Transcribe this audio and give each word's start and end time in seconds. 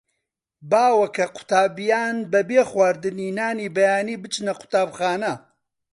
باوە 0.71 1.07
کە 1.09 1.13
کە 1.15 1.25
قوتابییان 1.35 2.17
بەبێ 2.31 2.61
خواردنی 2.69 3.29
نانی 3.37 3.73
بەیانی 3.75 4.21
بچنە 4.23 4.53
قوتابخانە. 4.59 5.33